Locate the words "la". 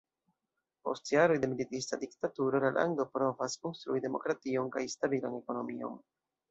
2.65-2.73